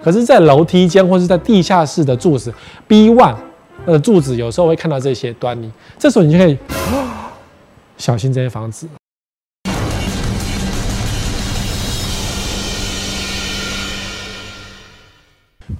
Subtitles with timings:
[0.00, 2.54] 可是，在楼梯间或是在地下室的柱子
[2.86, 3.34] B one
[3.84, 5.70] 的柱子，有时候会看到这些端倪。
[5.98, 6.56] 这时候你就可以
[7.98, 8.88] 小心这些房子。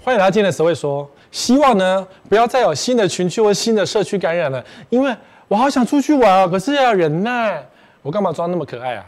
[0.02, 5.14] 欢迎来到今天的十位说，希望呢不要再有新的群区或新的社区感染了，因为
[5.46, 7.64] 我好想出去玩哦，可是要忍耐。
[8.02, 9.04] 我干嘛装那么可爱啊？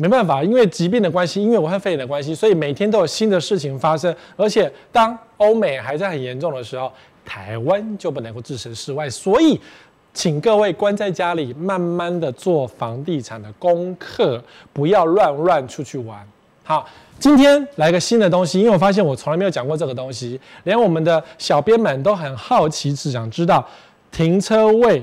[0.00, 4.14] 没办法，因为疾病的关系，因为武汉肺炎的关系，所以每天都有新的事情发生。
[4.34, 6.90] 而且当欧美还在很严重的时候，
[7.24, 9.10] 台湾就不能够置身事外。
[9.10, 9.60] 所以，
[10.14, 16.18] 请各位关在家里，慢慢的做房地产的功课，不要乱乱出去玩。
[16.64, 16.88] 好，
[17.18, 23.66] 今天来个新的东西，因为我发现我从来没有讲过这个东西，连我们的小编们都很好奇，只想知道
[24.10, 25.02] 停车位。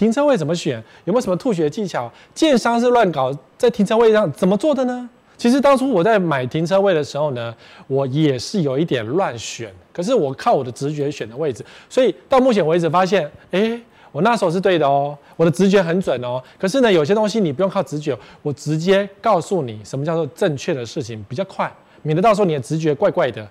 [0.00, 0.82] 停车位怎么选？
[1.04, 2.10] 有没有什么吐血技巧？
[2.34, 5.06] 建商是乱搞，在停车位上怎么做的呢？
[5.36, 7.54] 其实当初我在买停车位的时候呢，
[7.86, 13.78] 我也是有一点乱选，可是我靠我的直觉选的位置，所以到目前为止发现，哎，
[14.10, 16.42] 我那时候是对的哦，我的直觉很准哦。
[16.58, 23.46] 可是呢，有些东西你不用靠直觉，我直接告诉你什么叫做正确的事情比较快，免得到时候你的直觉怪怪的，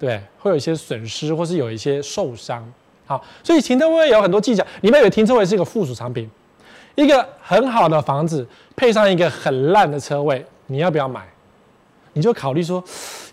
[0.00, 2.68] 对，会有一些损失或是有一些受伤。
[3.10, 4.64] 好，所以停车位有很多技巧。
[4.82, 6.30] 你们有停车位是一个附属产品，
[6.94, 11.20] 一个很好的房子配上一个很烂的车位，你要不要买？
[12.12, 12.80] 你就考虑说，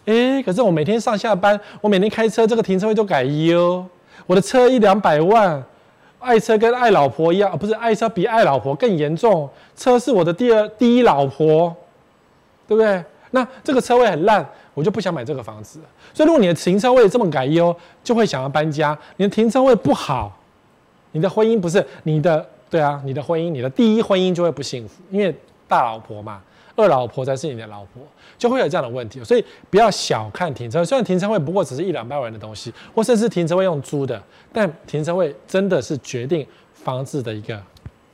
[0.06, 3.86] 哎，可是我每天上下班，我每天开车，这个停车位都改一哦，
[4.26, 5.64] 我的车一两百万，
[6.18, 11.72] 爱车跟爱老婆一样，不是爱车比爱老婆更严重，车是我的第二第一老婆，
[12.68, 13.06] 对不对？
[13.30, 14.44] 那这个车位很烂。
[14.78, 15.80] 我就不想买这个房子，
[16.14, 18.96] 所以如果你的停车位这么改优，就会想要搬家。
[19.16, 20.40] 你的停车位不好，
[21.14, 25.36] 你的婚姻不是你的，对啊，你的婚姻，你的第一婚姻就会不幸福，因为
[25.68, 26.44] 大老婆嘛，
[26.76, 28.04] 二老婆才是你的老婆，
[28.38, 29.24] 就会有这样的问题。
[29.24, 34.22] 所以不要小看停车位，虽然停车位不过只是一两百万的东西，或甚至停车位用租的，
[34.54, 37.60] 但停车位真的是决定房子的一个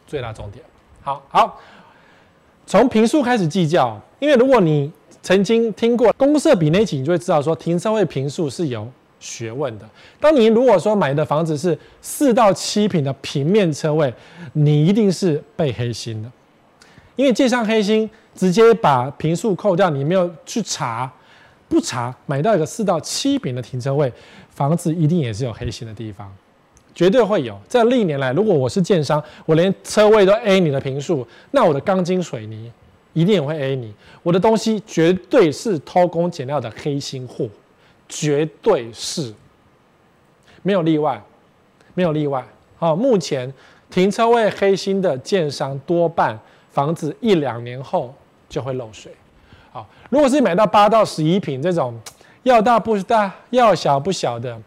[0.07, 0.63] 最大重点。
[1.01, 1.59] 好好，
[2.65, 4.89] 从平数开始计较，因为如果你
[5.23, 8.85] 曾经听过公社比那集，你就会知道说停车位平数是有
[9.21, 9.89] 学问的。
[10.19, 14.13] 当你如果说买的房子是四到七坪的平面车位，
[14.51, 16.29] 你一定是被黑心的，
[17.15, 21.09] 因为建商黑心，直接把平数扣掉，你没有去查，
[21.69, 24.11] 不查买到一个四到七坪的停车位，
[24.49, 26.29] 房子一定也是有黑心的地方，
[26.93, 27.57] 绝对会有。
[27.69, 32.69] 在历年来，如果我是建商，我连车位都 A 你的平数，那我的钢筋水泥。
[33.13, 33.93] 一定也会 A 你，
[34.23, 37.47] 我的东西绝对是偷工减料的黑心货，
[38.09, 39.33] 绝对是，
[40.63, 41.21] 没有例外，
[41.93, 42.43] 没有例外。
[42.77, 43.53] 好，目前
[43.91, 46.37] 停车位黑心的建商多半
[46.71, 48.13] 房子一两年后
[48.49, 49.11] 就会漏水。
[49.71, 51.97] 好，如果是买到八到十一坪这种
[52.41, 54.59] 要大不大要小不小的，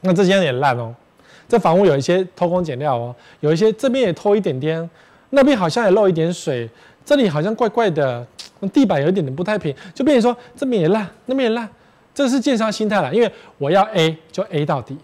[0.00, 0.92] 那这间也烂哦。
[1.48, 4.90] 这房屋有一些偷工减料哦，有一些这边也偷一点点，
[5.30, 6.68] 那边好像也漏一点水。
[7.04, 8.26] 这里好像怪怪的，
[8.72, 11.68] 地板有一点点不太平，就变成说这边也烂，那边也烂，
[12.14, 13.14] 这是建商心态了。
[13.14, 14.96] 因为我要 A 就 A 到底，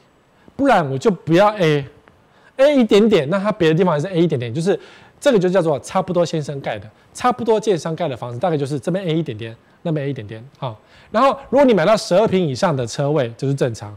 [0.56, 4.78] 不然我就不要 A，A 一点点，那它别的地方还是 A 一点点，就是
[5.21, 10.78] 这个就叫做差不多先生盖的，差不多建商盖的房子，大概就是这边 A 一点点，那边 A 一点点，好。
[11.11, 13.94] 然后如果你买到十二平以上的车位，就是正常，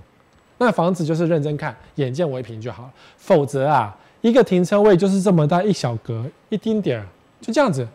[0.57, 2.89] 那房子就是认真看，眼见为凭就好。
[3.17, 7.07] 否则啊，一个停车位就是这么大一小格，一丁点儿。
[7.43, 7.85] 就这样子，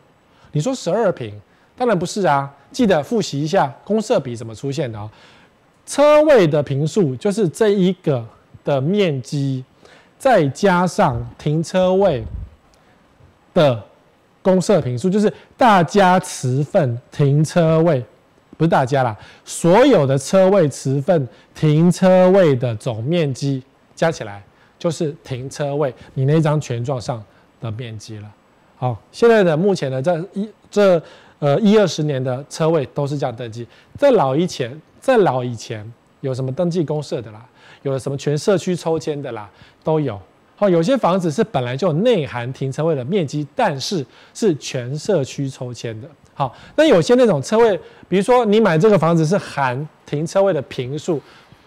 [0.53, 1.33] 你说十二坪，
[1.75, 2.55] 当然不是啊。
[2.71, 5.11] 记得复习一下公设比怎么出现的哦。
[5.87, 8.23] 车位的坪数就是这一个
[8.63, 9.65] 的面积，
[10.19, 12.23] 再加上停车位
[13.55, 13.83] 的
[14.43, 18.05] 公设坪数，就是大家持份停车位，
[18.59, 19.17] 不是大家啦，
[19.47, 23.63] 所有的车位持份停车位的总面积
[23.95, 24.45] 加起来，
[24.79, 27.25] 就是停车位你那张权状上
[27.63, 28.31] 的面积了。
[28.79, 31.03] 好，现在的目前呢，在一这
[31.41, 33.67] 呃一二十年的车位都是这样登记。
[33.97, 35.85] 在老以前，在老以前
[36.21, 37.45] 有什么登记公社的啦，
[37.83, 39.51] 有什么全社区抽签的啦，
[39.83, 40.17] 都有。
[40.55, 46.09] 好，有些房子是本来就内含停车位的面积，但是是全社区抽签的。
[46.35, 47.77] 好，那有些那种车位，
[48.09, 51.21] 比如说你买这个房子是含停车位的平数，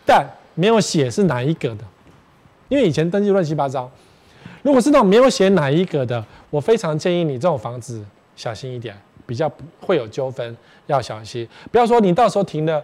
[0.06, 0.25] 但
[0.56, 1.84] 没有写是哪一个的，
[2.69, 3.92] 因为以前登记乱七八糟。
[4.63, 8.03] 如果是那种没有写哪一个的，我非常建议你这种房子
[8.36, 8.95] 小心一点，
[9.25, 10.56] 比较不会有纠纷，
[10.86, 11.48] 要小心。
[11.71, 12.83] 不要说你到时候停了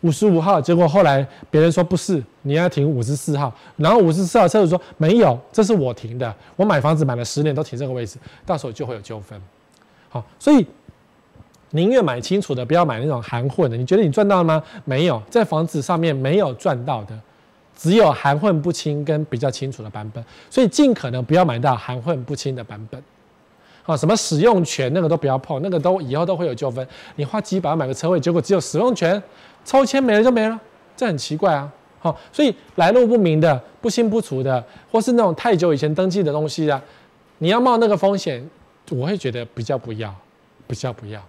[0.00, 9.40] 五十五号，结果后来别人说不是，你要停五十四号，然后五十四号车主说没有，这是我停的，我买房子买了十年都停这个位置，到时候就会有纠纷。
[10.08, 10.66] 好，所以
[11.70, 13.76] 宁愿买清楚的，不要买那种含混的。
[13.76, 14.62] 你觉得你赚到了吗？
[14.84, 17.18] 没有，在房子上面没有赚到的，
[17.76, 20.24] 只有含混不清跟比较清楚的版本。
[20.50, 23.02] 所以尽可能不要买到含混不清的版本。
[23.84, 26.86] 好，什么使用权那个都不要碰，那个都以后都会有纠纷。
[27.16, 29.20] 你花几百万买个车位，结果只有使用权，
[29.64, 30.60] 抽签没了就没了，
[30.96, 31.68] 这很奇怪啊。
[31.98, 36.80] 好，所以来路不明的、不清不楚的，或是那种太久以前登记的东西啊，
[37.38, 38.48] 你要冒那个风险，
[38.90, 40.14] 我会觉得比较不要，
[40.68, 41.20] 比较不要。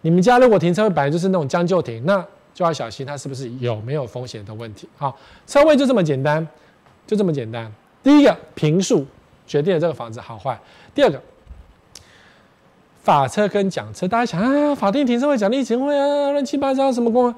[0.00, 2.24] 你们家如果停车位本来就是那种将就停，那
[2.58, 4.88] 就要小心它是不是有没有风险的问题。
[4.96, 5.16] 好，
[5.46, 6.44] 车位就这么简单，
[7.06, 7.72] 就这么简单。
[8.02, 9.06] 第一个坪数
[9.46, 10.58] 决定了这个房子好坏，
[10.92, 11.22] 第二个。
[13.00, 17.32] 法车跟奖车，大家想啊，法定停车位、奖励停车位啊，乱七八糟什么公？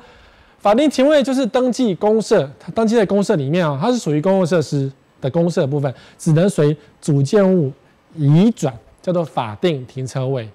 [0.58, 4.90] 法定停车位就是登记公社，它登记在公社里面啊，它是属于公共设施
[5.20, 7.70] 的公社部分，只能随主建物
[8.16, 10.48] 移转，叫做法定停车位。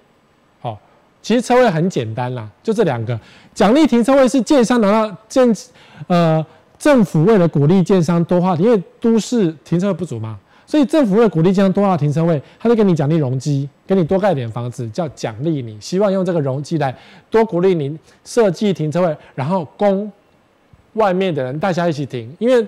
[1.26, 3.18] 其实车位很简单啦，就这两个。
[3.52, 5.52] 奖励停车位是建商拿到建，
[6.06, 6.46] 呃，
[6.78, 10.38] 政府为了鼓励建商多花，因为都市停车位不足嘛。
[10.64, 16.96] 所以政府为了鼓励建商多少停车位，他就给你奖励容积，给你多盖点房子，叫奖励你，希望用这个容积来
[17.28, 20.08] 多鼓励你设计停车位，然后供
[20.92, 22.64] 外面的人大家一起停，因为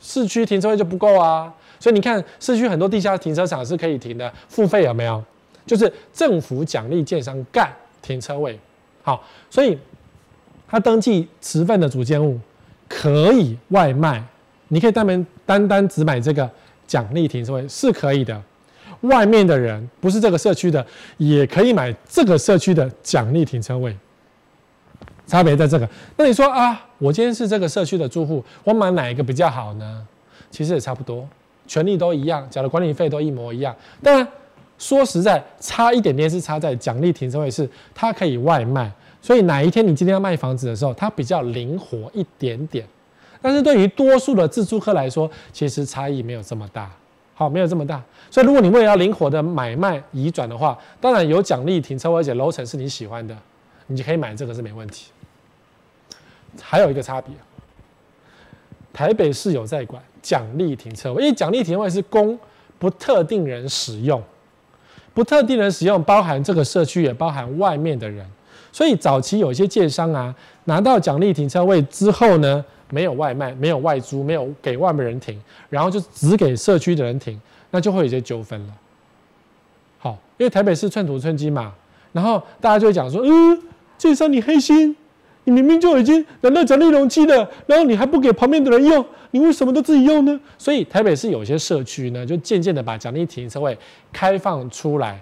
[0.00, 1.52] 市区停车位就不够啊。
[1.80, 5.20] 所以你看市区很多地下停车场是可以停的，付费有没有？
[5.66, 7.68] 就是政府奖励建商盖
[8.08, 8.58] 停车位，
[9.02, 9.78] 好，所以
[10.66, 12.40] 他登记持份的主建物
[12.88, 14.24] 可以外卖，
[14.68, 16.50] 你可以单门单单只买这个。
[16.88, 18.42] 奖励停车位是可以的，
[19.02, 20.82] 外面的人不是这个社区的，
[21.18, 23.94] 也可以买这个社区的奖励停车位。
[25.26, 25.86] 差别在这个。
[26.16, 30.06] 那你说啊，我今天是这个社区的住户，我买哪一个比较好呢？
[30.50, 31.28] 其实也差不多，
[31.66, 33.76] 权利都一样，缴的管理费都一模一样。
[34.02, 34.26] 当然，
[34.78, 38.90] 说实在，差一点点是差在奖励停车位是它可以外卖，
[39.20, 42.86] 所以哪一天你今天要卖房子的时候，它比较灵活一点点。
[43.42, 46.90] 但是对于多数的自住客来说，其实差异没有这么大，
[47.34, 48.02] 好，没有这么大。
[48.30, 53.36] 所以如果你为了要灵活的买卖移转的话，当然有奖励停车位，而且楼层是你喜欢的，
[53.86, 55.10] 你就可以买这个是没问题。
[56.60, 57.32] 还有一个差别，
[58.92, 62.38] 台北市有在管奖励停车位，因为奖励停车位是供
[62.78, 64.20] 不特定人使用，
[65.18, 68.24] 不特定的使用包含这个社区，也包含外面的人。
[68.70, 70.32] 所以早期有一些建商啊，
[70.66, 75.36] 拿到奖励停车位之后呢，没有外卖，没有外租，没有给外面人停，
[75.68, 77.36] 然后就只给社区的人停，
[77.72, 78.72] 那就会有些纠纷了。
[79.98, 81.72] 好，因为台北市寸土寸金嘛，
[82.12, 83.60] 然后大家就会讲说，嗯，
[83.96, 84.96] 建商你黑心，
[85.48, 90.38] 你明明就已经拿到奖励容器了，然后你还不给旁边的人用，你为什么都自己用呢？
[90.58, 93.76] 所以台北市有些社区呢，就渐渐的把奖励停车位
[94.12, 95.18] 开放出来，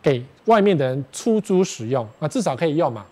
[0.00, 3.04] 给外面的人出租使用啊，至少可以用嘛，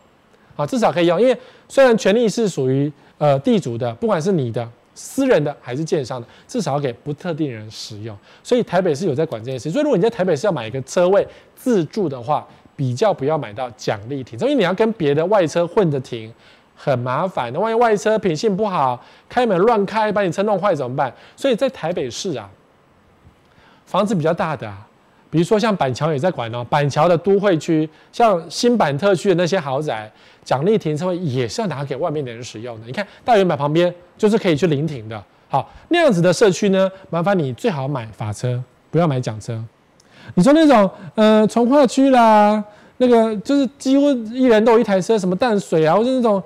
[0.54, 1.36] 啊，至少可以用，因为
[1.68, 2.92] 虽然权利是属于。
[3.18, 8.14] 呃，地主的，不管是你的私人的还是建商的，至少要给不特定人使用。
[8.42, 9.70] 所以台北市有在管这件事。
[9.70, 12.46] 所以如果你在台北市要买一个车位自住的话，
[12.76, 16.32] 比较不要买到奖励停车，因为你要跟别的外车混着停，
[16.76, 17.52] 很麻烦。
[17.52, 21.12] 那万一外车品性不好，开门乱开，把你车弄坏怎么办？
[21.34, 22.48] 所以在台北市啊，
[23.86, 24.86] 房子比较大的啊，
[25.30, 30.10] 比如说像板桥也在管哦，板桥的都会区，像新板特区的那些豪宅。
[30.44, 32.86] 奖励停车位也是要拿给外面的人使用的。
[32.86, 35.20] 你看大圆板旁边就是可以去临停的。
[35.48, 39.60] 好，那样子的社区呢，麻烦你最好买法车，不要买奖车。
[40.36, 42.62] 你说那种呃从化区啦，
[42.98, 46.42] 那个就是几乎一人都有一台车，什么淡水啊，或者那种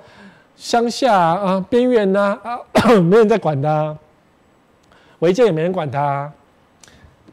[0.55, 2.59] 乡下啊、边缘呐啊，
[3.01, 3.97] 没人在管他，
[5.19, 6.31] 违建也没人管他，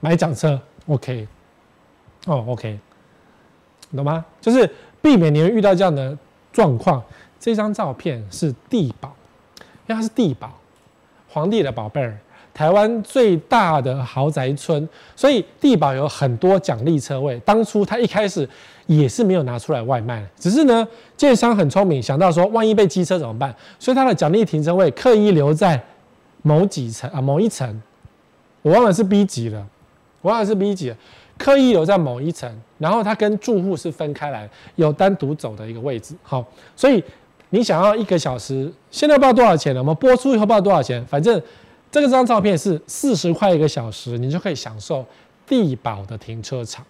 [0.01, 1.27] 买奖车 OK，
[2.27, 2.79] 哦 OK，
[3.95, 4.25] 懂吗？
[4.41, 4.69] 就是
[5.01, 6.17] 避免你会遇到这样的。
[6.51, 7.01] 状况，
[7.39, 9.15] 这张照片是地宝，
[9.87, 10.51] 因为它是地宝，
[11.29, 12.19] 皇帝的宝贝儿，
[12.59, 17.39] 台湾最大的豪宅村，所以地宝有很多奖励车位。
[17.45, 18.47] 当初他一开始
[18.89, 20.85] 也是没有拿出来外卖，只是呢，
[21.17, 23.55] 建商很聪明，想到说万一被机车怎么办？
[23.79, 25.81] 所以他的奖励停车位刻意留在
[26.43, 27.81] 某几层啊，某一层，
[28.63, 29.65] 我忘了是 B 级了，
[30.21, 30.97] 我忘了是 B 级了。
[31.37, 36.13] 刻意留在某一层，然后他跟住户是分开来，有单独走的一个位置。
[36.25, 37.01] 好，所以
[37.51, 39.81] 你想要一个小时，现在不知道多少钱了。
[39.81, 41.41] 我们播出以后不知道多少钱，反正
[41.91, 45.05] 这个张照片是四十块一个小时，你就可以享受
[45.47, 46.85] 地堡的停车场。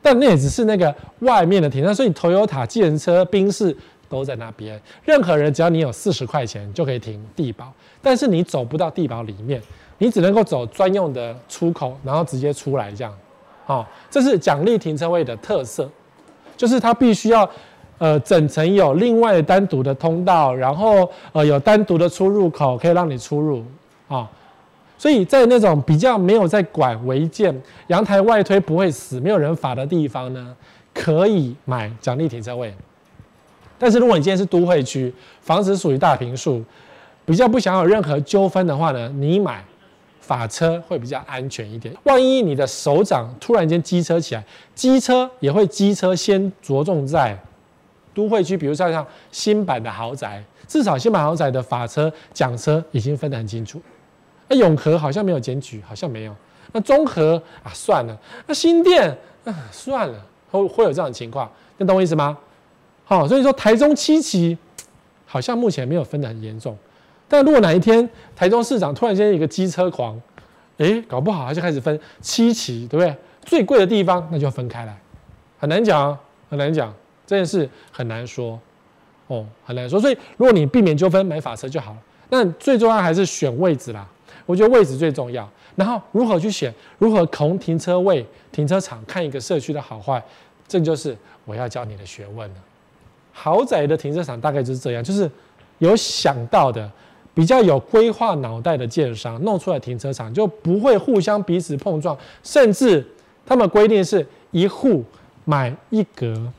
[0.00, 3.76] 但那也只是那个外面的停车场，所以 Toyota、计程车、宾士
[4.08, 4.80] 都在那边。
[5.04, 9.60] 任何人只要你有四十块钱就可以停地堡，但是你走不到地堡里面，
[9.98, 13.12] 你只能够走专用的出口，然后直接出来这样。
[13.64, 15.90] 好，这是奖励停车位的特色，
[16.56, 17.48] 就是它必须要
[17.98, 23.62] 呃整层有另外单独的通道，然后呃有单独的出入口可以让你出入
[24.08, 24.28] 啊。
[24.96, 27.54] 所以在那种比较没有在管违建、
[27.86, 30.56] 阳台外推不会死、没有人罚的地方呢，
[30.92, 32.74] 可以买奖励停车位。
[33.78, 36.64] 但是如果你今天是都会区，房子属于大平数，
[37.24, 39.64] 比较不想有任何纠纷的话呢，你买
[40.20, 41.94] 法车会比较安全一点。
[42.02, 47.38] 万一你的手掌突然间机车起来，机车也会机车先着重在
[48.18, 53.80] 都会区，比如说像新版的豪宅，至少新版豪宅的法车、奖车已经分得很清楚。
[54.48, 56.34] 那永和好像没有检举，好像没有。
[56.72, 58.18] 那中和啊，算了。
[58.48, 60.20] 那新店啊，算了，
[60.50, 62.36] 会会有这样的情况，你懂我意思吗？
[63.04, 64.58] 好，所以说台中七期
[65.24, 66.76] 好像目前没有分得很严重。
[67.28, 70.20] 但如果哪一天台中市长突然间一个机车狂，
[70.78, 73.16] 诶，搞不好他就开始分七期，对不对？
[73.44, 74.98] 最贵的地方那就要分开来，
[75.60, 76.18] 很难讲，
[76.50, 76.92] 很难讲，
[77.28, 78.58] 这件事很难说，
[79.26, 80.00] 哦，很难说。
[80.00, 81.98] 所以如果你避免纠纷，买法车就好了。
[82.30, 84.08] 那最重要还是选位置啦。
[84.46, 90.22] 我觉得位置最重要，然后如何去选，如何从停车位、停车场看一个社区的好坏，
[90.66, 92.56] 这就是我要教你的学问了。
[93.30, 95.30] 豪宅的停车场大概就是这样，就是
[95.78, 96.90] 有想到的、
[97.34, 103.06] 比较有规划脑袋的建商弄出来停车场，就不会互相彼此碰撞，甚至
[103.44, 105.04] 他们规定是一户
[105.44, 106.50] 买一格，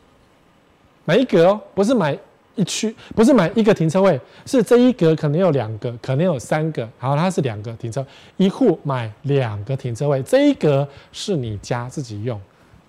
[1.10, 2.16] 买一格哦，不是买。
[2.56, 12.38] 一区不是买一个停车位，是这一格可能有两个，可能有三个，好，它是两个停车，一户买两个停车位，这一格是你家自己用，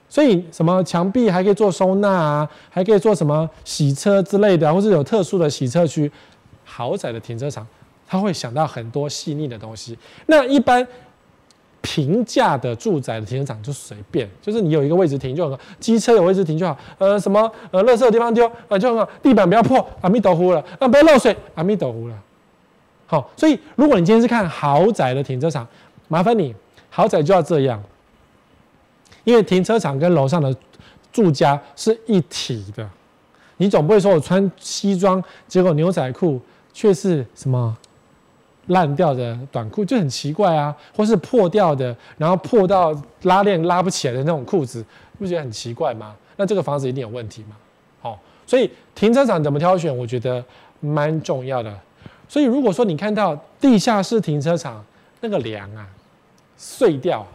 [0.09, 6.11] 所以什么墙壁还可以做收纳啊，还可以做什么洗车之类的，或是有特殊的洗车区，
[6.65, 7.65] 豪宅的停车场，
[8.09, 9.97] 他会想到很多细腻的东西，
[10.27, 10.85] 那一般。
[11.83, 16.77] 平价的住宅的停车场就随便，就是你有一个位置停就好，机车有位置停就好。
[16.99, 22.15] 呃，什么呃，垃圾的地方丢呃就好，地板不要破，阿弥陀佛了，啊，不要漏水，阿弥陀佛了。
[23.07, 25.67] 好，所以如果你今天是看豪宅的停车场，
[26.09, 26.55] 麻烦你
[26.91, 27.83] 豪宅就要这样，
[29.25, 30.55] 因为停车场跟楼上的
[31.11, 32.89] 住家是一体的，
[33.57, 36.41] 你总不会说我穿西装，结果牛仔裤
[36.73, 37.77] 却是什么？
[38.71, 44.85] 烂掉的短裤就很奇怪啊，或是破掉的，然后破到拉链拉不起来的那种裤子，
[45.19, 46.15] 不觉得很奇怪吗？
[46.37, 47.57] 那这个房子一定有问题嘛？
[48.01, 50.43] 好，所以停车场怎么挑选，我觉得
[50.79, 51.77] 蛮重要的。
[52.29, 54.85] 所以如果说你看到地下室停车场
[55.21, 55.85] 那个梁啊
[56.57, 57.27] 碎掉，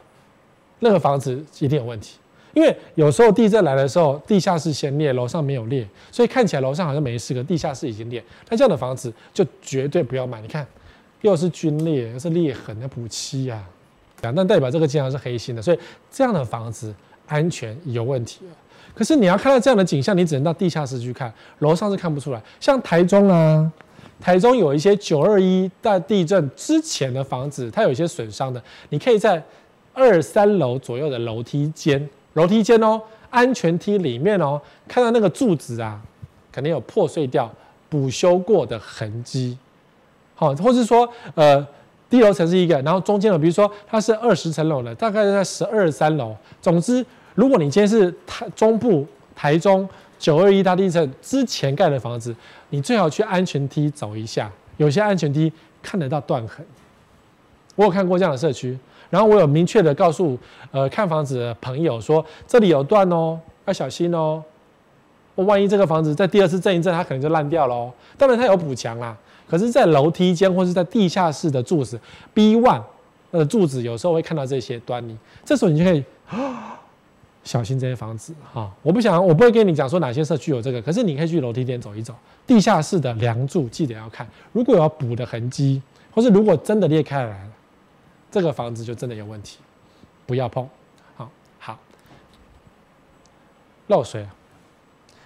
[0.79, 2.17] 那个房子一定有问题，
[2.53, 10.39] 因为有时候地震来的时候，地下室先裂，楼上没有裂，所以看起来楼上好像没事，可地下室已经裂，那这样的房子就绝对不要买。
[10.39, 10.65] 你看。
[11.25, 13.67] 又是龟裂，又是裂痕的补漆啊，
[14.21, 15.79] 啊，那代表这个经常是黑心的，所以
[16.11, 16.93] 这样的房子
[17.25, 18.51] 安全有问题了。
[18.93, 22.39] 可是你要看到这样的景象，你只能到地下室去看，楼上是看不出来。
[22.59, 23.71] 像台中啊，
[24.21, 29.43] 台中有一些九二一大地震之前的房子，它有一些损伤的，你可以在
[29.93, 33.01] 二三楼左右的楼梯间，楼梯间哦，
[33.31, 35.99] 安全梯里面哦，看到那个柱子啊，
[36.51, 37.51] 肯定有破碎掉、
[37.89, 39.57] 补修过的痕迹。
[40.35, 41.65] 好，或是说，呃，
[42.09, 46.35] 低楼层是一个，然后中间的，比如说它是二十层楼的，大概在十二三楼。
[46.61, 49.87] 总之，如果你今天是台中部台中
[50.19, 52.35] 九二一大地震之前盖的房子，
[52.69, 55.51] 你最好去安全梯走一下，有些安全梯
[55.81, 56.65] 看得到断痕。
[57.75, 58.77] 我有看过这样的社区，
[59.09, 60.37] 然后我有明确的告诉
[60.71, 64.43] 呃看房子的朋友说，这里有断哦，要小心哦。
[65.35, 67.91] 我万一这个房子在第二次震一震，它可能就烂掉了哦。
[68.17, 69.15] 当然它有补强啦。
[69.47, 71.99] 可是，在楼梯间或是在地下室的柱子
[72.33, 72.81] B one
[73.31, 75.17] 那个柱子，有时候会看到这些端倪。
[75.43, 76.79] 这时候你就可以啊
[77.43, 78.71] 小心这些房子哈。
[78.81, 82.15] 我不想，我不会跟你讲说哪些社区有这个，可是你可以去楼梯间走一走。
[82.47, 87.51] 地下室的梁柱记得要看，如果有要补的痕迹，或是如果真的裂开来了，
[88.31, 89.59] 这个房子就真的有问题，
[90.25, 90.67] 不要碰。
[91.15, 91.79] 好，好，
[93.87, 94.33] 漏水啊。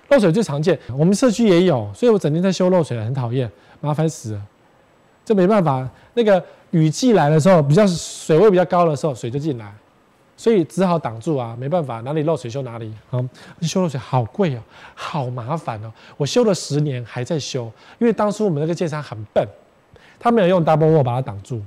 [0.10, 3.48] 漏水最常见，我们社区也有，所以我整天在修漏水，很讨厌，
[3.82, 4.42] 麻烦死了。
[5.26, 9.72] 这没办法，那个雨季来的时候，比较水位比较高的时候，水就进来，
[10.36, 12.92] 所以只好挡住啊，没办法，哪里漏水修哪里。
[13.12, 13.24] 好，
[13.62, 14.62] 修漏水好贵哦，
[14.96, 19.48] 好麻烦哦，我修了十年还在修，因为当初我们那个建商很笨，
[20.20, 21.62] 他没有用 double wall 把它挡住，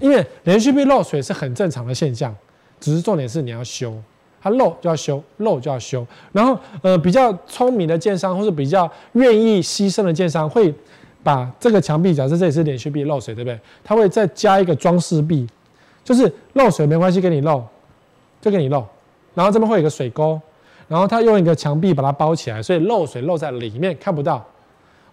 [0.00, 2.34] 因为连续被漏水是很正常的现象，
[2.80, 3.94] 只是重点是你要修。
[4.42, 6.04] 它漏就要修，漏就要修。
[6.32, 10.74] 然后，呃，比较聪明的建商，或者比较愿意牺牲的建商，会
[11.22, 13.58] 把这个墙壁，假设这里是连续壁漏水，对不对？
[13.84, 15.46] 他会再加一个装饰壁，
[16.02, 17.62] 就是漏水没关系，给你漏，
[18.40, 18.84] 就给你漏。
[19.34, 20.40] 然后这边会有一个水沟，
[20.88, 24.44] 然后它用一个墙壁把它包起来，所以漏水漏在里面看不到，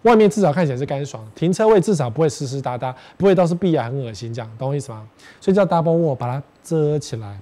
[0.02, 5.06] 外面至少看起来是干爽，停车位至少不会湿湿哒哒，不会都是壁啊，很恶心这样，懂我意思吗？
[5.40, 7.38] 所以叫 double wall 把它遮起来，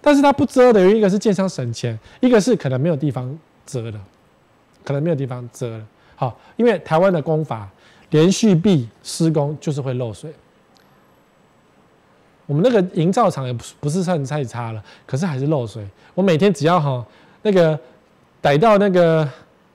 [0.00, 3.36] 但是它不遮的原因，一个是建商省钱，一个是可能没有地方
[3.66, 4.00] 遮了，
[4.84, 5.84] 可能没有地方遮了。
[6.16, 7.68] 好，因为台湾的工法，
[8.10, 10.32] 连续壁施工就是会漏水。
[12.46, 15.86] 我们那个营造厂也不是不是算太差了，可是还是漏水。
[16.14, 17.04] 我每天只要哈
[17.42, 17.78] 那个
[18.40, 19.28] 逮到那个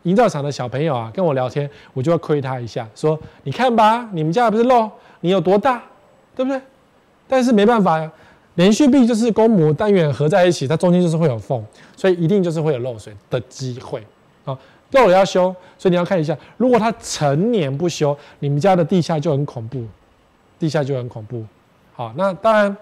[0.04, 4.90] 营造厂的小朋友啊，跟我聊天，我就要亏他一下，说你看吧，你们家不是漏，
[5.20, 5.84] 你有多大，
[6.36, 6.60] 对不对？
[7.28, 8.12] 但是没办法呀，
[8.56, 11.64] 连续壁就是公母单元合在一起，它中间就是会有缝，
[11.96, 14.06] 所以一定就是会有漏水的机会
[14.46, 14.58] 啊。
[14.92, 19.84] 漏了要修，所以你要看一下，如果它成年不修，你们家的地下就很恐怖，
[20.60, 21.44] 地下就很恐怖。
[21.96, 22.78] 好，那当然，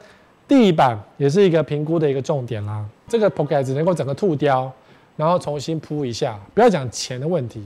[0.46, 2.86] 地板也是一个评估的一个重点啦。
[3.08, 4.70] 这个铺盖只能够整个吐掉，
[5.16, 6.38] 然后重新铺一下。
[6.54, 7.64] 不要讲钱的问题，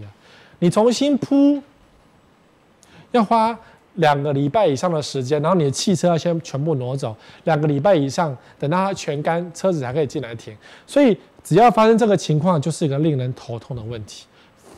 [0.59, 1.59] 你重新铺
[3.11, 3.57] 要花
[3.95, 10.55] 两个礼拜以上的时间，然后你的汽车要先全部挪走，两个礼拜以上，等到它全干，车子才可以进来停。
[10.87, 14.25] 所以只要发生这个情况，就是一个令人头痛的问题。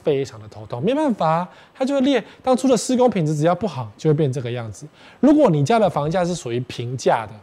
[0.04, 2.24] 非常的头痛，没办法，它就会裂。
[2.42, 4.88] 当初的施工品质只要不好，就会变这个样子。
[5.20, 7.34] 如果你家的房价是属于平价的，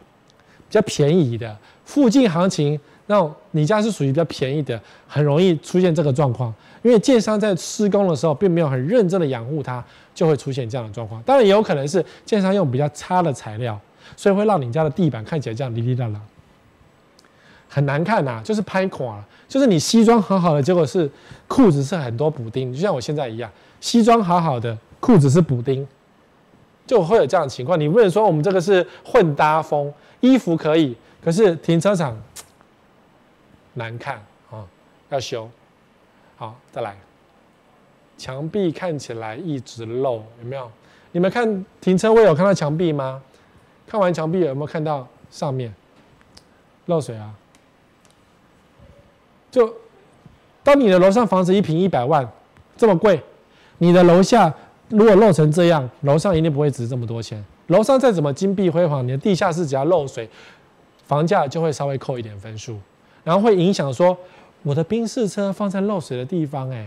[0.66, 1.54] 比较便宜的，
[1.84, 6.52] 附近行情，那你家是属于比较便宜的，很容易出现这个状况。
[6.82, 9.82] 因为建商在施工的时候，并没有很认真的养护它，
[10.14, 11.22] 就会出现这样的状况。
[11.22, 13.78] 当然，也有可能是建商用比较差的材料，
[14.16, 16.20] 所以会让你家的地板看起来这样哩哩啦啦。
[17.68, 21.10] 很难看呐、就是拍垮了，就是你西装很好的，结果是
[21.48, 25.86] 裤子是很多补丁，就像我现在一样，西装好好的，裤子是补丁，
[26.86, 27.80] 就会有这样的情况。
[27.80, 30.94] 你不能说我们这个是混搭风，衣服可以，
[31.24, 32.16] 可是停车场
[33.74, 34.16] 难看
[34.50, 34.64] 啊，
[35.10, 35.48] 要修。
[36.36, 36.96] 好，再来，
[38.16, 40.70] 墙壁看起来一直漏，有没有？
[41.12, 43.22] 你们看停车位有看到墙壁吗？
[43.86, 45.72] 看完墙壁有没有看到上面
[46.86, 47.32] 漏水啊？
[49.50, 49.72] 就
[50.62, 52.28] 当你的楼上房子一平一百万
[52.76, 53.22] 这么贵，
[53.78, 54.52] 你的楼下
[54.88, 57.44] 如果漏成这样，楼上一定不会值这么多钱。
[57.68, 60.28] 楼上再怎么金碧辉煌，你的地下室只要漏水，
[61.06, 62.78] 房价就会稍微扣一点分数，
[63.24, 64.16] 然后会影响说
[64.62, 66.86] 我的宾士车放在漏水的地方，哎，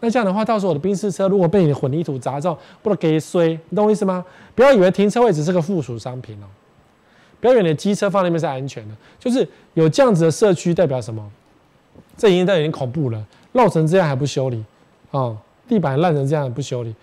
[0.00, 4.24] 那这样的话，到时候我的宾士车如果被你的混凝土砸中，不能给衰，你懂我意思吗？
[4.54, 6.46] 不要以为停车位只是个附属商品哦，
[7.40, 11.30] 不要以为你的机车放那边是安全的，就是有这样子的社区代表什么？
[12.16, 14.64] 这已经都有点恐怖了，漏成这样还不修理，
[15.10, 15.36] 哦，
[15.68, 16.94] 地板烂成这样不修理，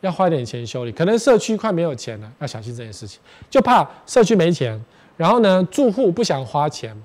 [0.00, 4.82] 要花一点钱修理，可能社区快没有钱了，要小心这件事情，就怕社区没钱，
[5.16, 6.96] 然后呢，住户不想花钱，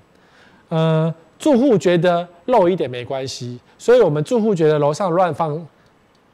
[0.72, 5.66] 呃，住户觉得漏一点没关系，所以我们住户觉得楼上乱放。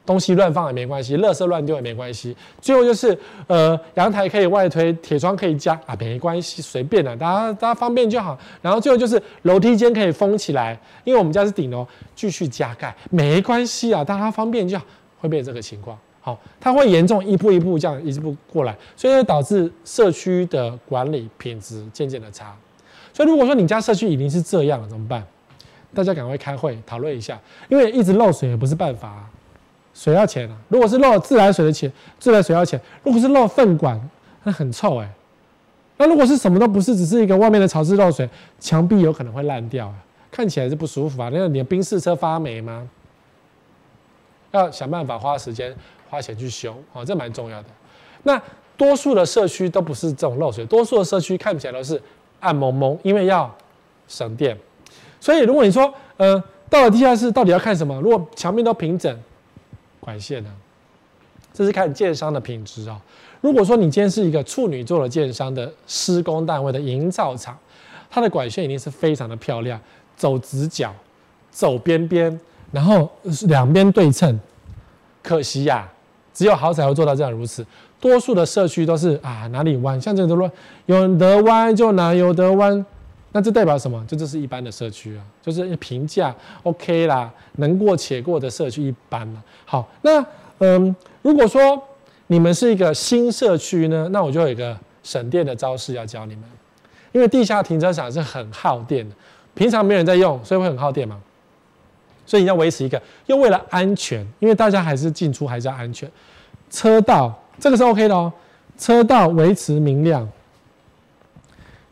[0.05, 2.35] 东西乱放也没关系，垃圾乱丢也没关系。
[2.59, 8.35] 最后就是，呃，阳台可以外推，铁窗可以加啊，没关系，随便的，大家大家方便就好。
[8.59, 14.85] 然后最后就是楼梯间可以封起来，因为我们家是顶楼，继续加盖，没关系啊，大家方便就好。
[15.19, 22.55] 会变这个情况，好，它会严重一步一步这样一步过来，所以会导致社区的管理品质渐渐的差。
[23.19, 25.21] 所以如果说你家社区已经是这样了，怎么办？
[25.93, 29.29] 大家赶快开会讨论一下，因为一直漏水也不是办法啊。
[29.93, 30.55] 水要钱啊！
[30.69, 33.99] 如果是漏自来水的钱，自来水要钱；如果是漏粪管，
[34.43, 35.09] 那很臭哎、
[35.97, 39.95] 那如果是什么都不是，只是一个外面的潮湿漏水，墙壁有可能会烂掉啊，
[40.31, 41.29] 看起来是不舒服啊。
[41.33, 42.87] 那你的宾士车发霉吗？
[44.51, 45.75] 要想办法花时间
[46.09, 47.67] 花钱去修啊，这蛮重要的。
[48.23, 48.41] 那
[48.77, 52.01] 多数的社区都不是这种漏水，多数的社区看起来都是
[52.39, 53.53] 暗蒙蒙，因为要
[54.07, 54.57] 省电。
[55.19, 57.99] 所以如果你说，呃，到了地下室到底要看什么？
[58.01, 59.17] 如果墙面都平整。
[59.99, 60.49] 管线呢？
[61.53, 62.99] 这是看建商的品质啊。
[63.41, 67.57] 如果说你今天是一个处女座的建商的施工单位的营造厂，
[68.09, 69.79] 它的管线一定是非常的漂亮，
[70.15, 70.93] 走直角，
[71.51, 72.39] 走边边，
[72.71, 73.09] 然后
[73.47, 74.39] 两边对称。
[75.21, 75.87] 可惜呀、
[76.33, 77.63] 只有豪宅会做到这样如此。
[77.99, 80.51] 多数的社区都是啊，哪里弯，像这个都乱，
[80.85, 82.85] 有得弯就哪有得弯。
[83.31, 84.03] 那这代表什么？
[84.07, 89.43] 这就是一般的社区啊，就是平价 OK 啦，能过且过的社区一般了。
[89.65, 90.25] 好，那
[90.57, 91.79] 嗯，如果说
[92.27, 96.43] 你们是一个新社区呢，那我就有一个省电的招式要教你们。
[97.11, 99.15] 因为地下停车场是很耗电的，
[99.53, 101.19] 平常没人在用，所以会很耗电嘛。
[102.25, 106.09] 所以你要维持一个，又为了安全，因为大家还是进出还是要安全。
[106.69, 108.31] 车道这个是 OK 的哦，
[108.77, 110.27] 车道维持明亮。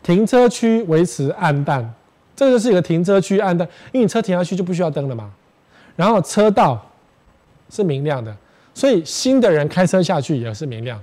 [0.04, 1.94] 停车区维持暗淡，
[2.36, 5.32] 这个就是一个停车区暗淡，因为你车停下去就不需要灯了嘛。
[5.96, 6.80] 然后车道
[7.70, 8.34] 是明亮的，
[8.74, 11.02] 所以新的人开车下去也是明亮。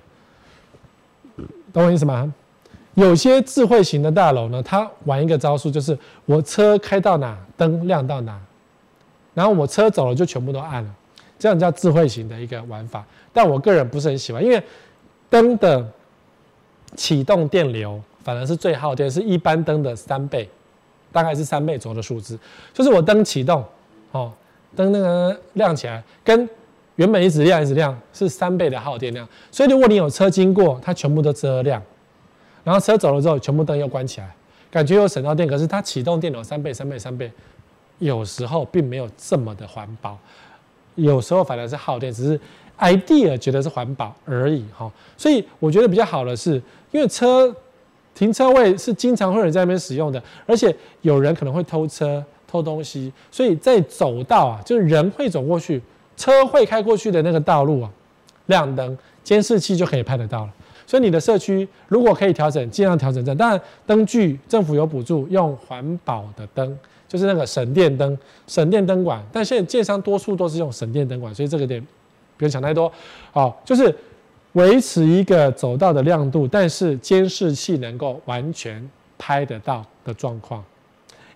[1.72, 2.32] 懂我意思吗？
[2.94, 8.40] 有些智慧型的大楼呢，它玩一个招数，就是我车开到哪，灯亮到哪，
[9.34, 10.90] 然后我车走了就全部都暗了，
[11.44, 13.04] 这样叫智慧型的一个玩法。
[13.30, 14.62] 但我个人不是很喜欢，因为
[15.28, 15.86] 灯的
[16.96, 20.48] 启动电流反而是最耗电，是一般灯的三倍，
[21.12, 22.38] 大概是三倍左右的数字。
[22.72, 23.62] 就是我灯启动，
[24.12, 24.32] 哦，
[24.74, 26.48] 灯那个亮起来，跟
[26.96, 29.28] 原本一直亮一直亮是三倍的耗电量。
[29.50, 31.82] 所以如果你有车经过，它全部都遮亮。
[32.62, 34.34] 然后车走了之后，全部灯又关起来，
[34.70, 35.46] 感觉又省到电。
[35.46, 37.30] 可是它启动电流三倍、三倍、三倍，
[37.98, 40.18] 有时候并没有这么的环保，
[40.94, 42.40] 有时候反而是耗电，只是
[42.78, 44.90] idea 觉得是环保而已哈。
[45.16, 47.54] 所以我觉得比较好的是，因为车
[48.14, 55.80] 停车位是经常会有人在那边使用的，而且有人可能会偷车、偷东西，所以在走道啊，就是人会走过去、
[56.16, 57.90] 车会开过去的那个道路啊，
[58.46, 60.52] 亮灯，监视器就可以拍得到了。
[60.86, 63.34] 所以你的社区如果可以调整，尽量调整这。
[63.34, 69.22] 当然，灯具政府有补助，用环保的灯，就是那个省电灯、省电灯管。
[69.32, 71.80] 但现在建商多数都是用省电灯管，所以这个点
[72.36, 72.90] 不用想太多。
[73.32, 73.94] 好，就是
[74.52, 78.88] 维持一个走道的亮度，但是监视器能够完全
[79.18, 80.62] 拍得到的状况。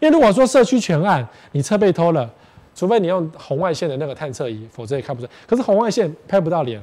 [0.00, 2.31] 因为如果说社区全暗，你车被偷了，
[2.74, 5.33] 除非你用红外线的那个探测仪，否则也看不出来。
[5.46, 6.81] 可是红外线拍不到脸，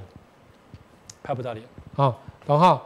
[1.24, 2.14] 拍不到脸啊。
[2.46, 2.82] 懂哈？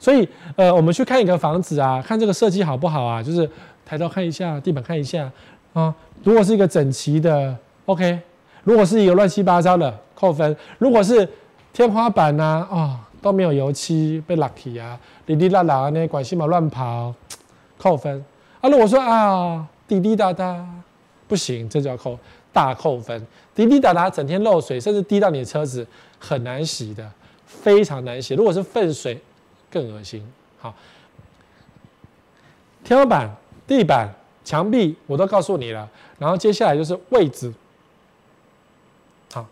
[0.00, 3.22] 所以呃，我们去看一个房子啊，看这个设计好不好啊？
[3.22, 3.48] 就是
[3.84, 5.30] 抬头看一下，地板看一下
[5.72, 5.94] 啊。
[6.22, 8.18] 如果是一个整齐的，OK；
[8.62, 11.28] 如果是一个乱七八糟的，扣分；如果是
[11.72, 17.14] 天花板呐，啊、都没有油漆，被 lucky 啊，滴滴答答那管线嘛乱跑，
[17.76, 18.24] 扣分。
[18.60, 20.66] 啊，如果说啊，滴滴答答
[21.28, 22.18] 不行，这就要扣
[22.52, 23.26] 大扣分。
[23.54, 25.86] 滴滴答答整天漏水，甚至滴到你的车子，
[26.18, 27.10] 很难洗的。
[27.46, 29.20] 非常难洗，如果是粪水，
[29.70, 30.26] 更恶心。
[30.58, 30.74] 好，
[32.82, 33.30] 天花板、
[33.66, 34.12] 地板、
[34.44, 37.52] 墙壁我都告诉你了，然后接下来就是位置。
[39.32, 39.46] 好，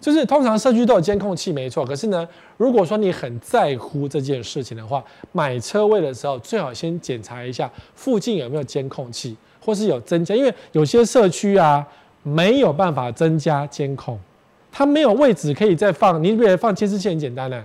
[0.00, 1.84] 就是通常社区都有监控器，没错。
[1.84, 11.86] 可是呢，如果说你很在乎这件事情的话，买车位的时候最好先检查一下附近有没有监控器，或是有增加，因为有些社区啊
[12.22, 14.18] 没有办法增加监控。
[14.72, 17.64] 它没有位置可以再放，你比如放监视器很简单呢？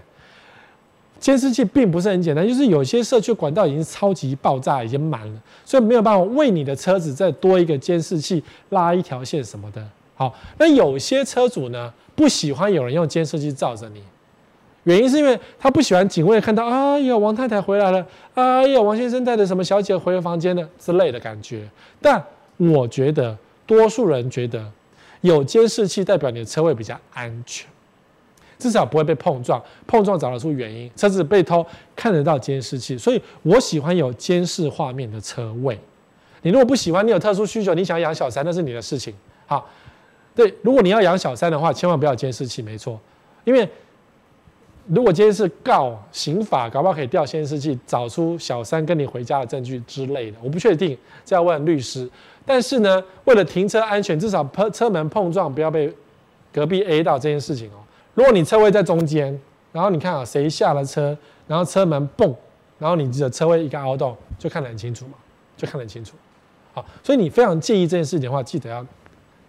[1.22, 9.82] 监视器并不是很简单，就是有些社区管道已经超级爆炸，已经满了，所以没有办法为你的车子再多一个监视器，拉一条线什么的。
[10.16, 14.02] 好，那有些车主呢，不喜欢有人用监视器照着你，
[14.84, 21.70] 原因是因为他不喜欢警卫看到，哎呀，王太太回来了，哎呀，王先生带着什么小姐回房间了之类的感觉。
[22.02, 22.22] 但
[22.58, 24.66] 我觉得，多数人觉得。
[25.22, 27.70] 有监视器代表你的车位比较安全，
[28.62, 29.62] 至少不会被碰撞。
[29.88, 35.78] 碰撞找得出原因，车子被偷看得到监视器，所以我喜欢有监视画面的车位。
[36.44, 39.14] 你如果不喜欢，你有特殊需求，你想养小三，那是你的事情。
[39.48, 39.68] 好，
[40.36, 43.00] 对，如果你要养小三的话，千万不要监视器，没错，
[43.44, 43.68] 因为
[44.88, 50.38] 如果监视告刑法，搞不好可以调监视器，找出小三跟你回家的证据之类的。
[50.42, 52.10] 我不确定，这要问律师。
[52.46, 54.44] 但是呢，为了停车安全，至少
[54.74, 55.94] 车门碰撞不要被
[56.52, 57.81] 隔壁 A 到这件事情哦。
[58.14, 59.40] 如果你车位在中间，
[59.72, 62.36] 然后你看啊，谁下了车，然后车门蹦，
[62.78, 65.14] 然后你的车位一个凹洞，就看得很清楚嘛，
[65.56, 66.16] 就看得很清楚。
[66.74, 68.80] 好，所以你非常介意这件事情的话，记得要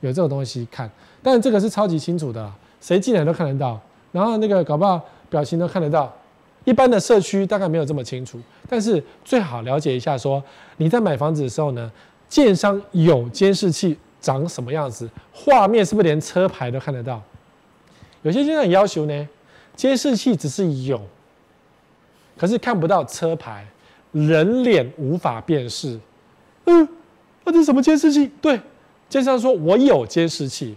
[0.01, 0.91] 有这种东西看。
[1.23, 3.81] 但这个是超级清楚的，谁进来都看得到，
[4.13, 6.13] 然后那个搞不好表情都看得到。
[6.65, 10.43] 一般的社区大概没有这么清楚，但是最好了解一下，说
[10.77, 11.91] 你在买房子的时候呢。
[12.33, 15.07] 建商有监视器长什么样子？
[15.35, 17.21] 画面是不是连车牌都看得到？
[18.23, 19.29] 有些建商要求呢，
[19.77, 21.01] 监视器只是有，
[22.37, 23.67] 可是看不到车牌，
[24.13, 25.99] 人脸无法辨识。
[26.67, 26.89] 嗯，
[27.45, 28.31] 那这是什么监视器？
[28.41, 28.61] 对，
[29.09, 30.77] 建商说我有监视器，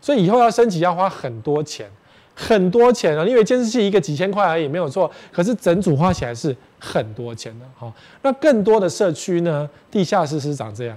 [0.00, 1.90] 所以以后要升级要花很多钱。
[2.32, 3.24] 很多钱啊！
[3.24, 5.10] 你以为监视器一个几千块而已，没有错。
[5.30, 7.66] 可是整组花起来是很多钱的。
[7.76, 9.68] 好，那更多的社区呢？
[9.90, 10.96] 地下室是长这样。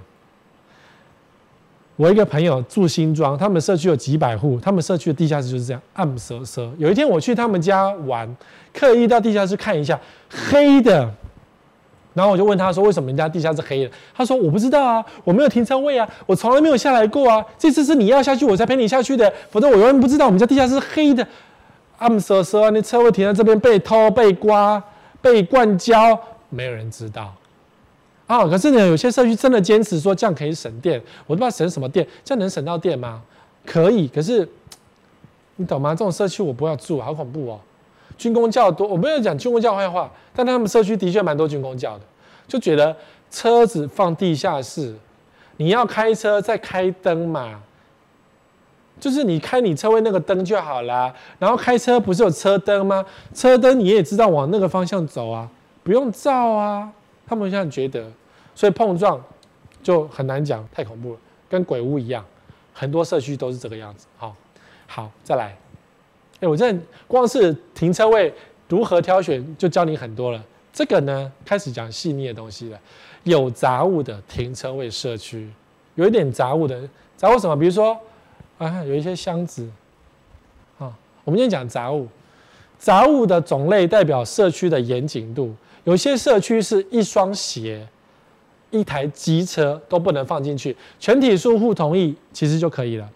[1.96, 6.72] 我一个朋友住新庄，他们社区有几百户，他们社区的地下室就是这样暗瑟瑟。
[6.78, 8.28] 有一天我去他们家玩，
[8.74, 11.10] 刻意到地下室看一下，黑的。
[12.16, 17.44] 然后我就问他说：“为什么人家地下室黑的？”他说：“我不知道啊，我没有停车位啊，我从来没有下来过啊。
[17.58, 21.28] 这次是你要下去，我才陪你下去的，否则我永远不知道我们家地下室黑的。
[21.98, 24.82] 暗瑟瑟，那车位停在这边被偷、被刮、
[25.22, 27.34] 被灌胶，没有人知道。
[28.34, 33.22] 好，可是呢，有些社区真的坚持说这样可以省电，我都不知道省什么电，这样能省到电吗？
[33.64, 34.48] 可以，可是
[35.58, 35.92] 你懂吗？
[35.94, 37.60] 这种社区我不要住，好恐怖哦。
[38.18, 42.04] 军工教多，我没有讲军工教坏话，但他们社区的确蛮多军工教的，
[42.48, 42.96] 就觉得
[43.30, 44.96] 车子放地下室，
[45.58, 47.62] 你要开车再开灯嘛，
[49.00, 51.14] 就是你开你车位那个灯就好啦。
[51.38, 53.06] 然后开车不是有车灯吗？
[53.32, 55.48] 车灯你也知道往那个方向走啊，
[55.84, 56.92] 不用照啊。
[57.26, 58.06] 他们现在觉得，
[58.56, 59.22] 所以碰撞
[59.82, 62.26] 就很难讲，太恐怖了，跟鬼屋一样，
[62.74, 64.08] 很多社区都是这个样子。
[64.18, 64.36] 好，
[64.88, 65.58] 好，再来。
[66.40, 66.76] 哎，我这
[67.08, 68.34] 光是停车位
[68.68, 70.44] 如何挑选就教你很多了。
[70.72, 72.80] 这个呢，开始讲细腻的东西了。
[73.24, 75.50] 有杂物的停车位社区，
[75.96, 76.82] 有一点杂物的
[77.16, 77.56] 杂物什么？
[77.56, 77.98] 比如说
[78.58, 79.70] 啊，有一些箱子。
[80.80, 80.92] 啊，
[81.24, 82.08] 我们今天讲杂物，
[82.78, 85.56] 杂物的种类代表社区的严谨度。
[85.84, 87.88] 有些社区是一双鞋、
[88.74, 93.08] 一台机车都不能放进去，全体住户同意其实就可以了。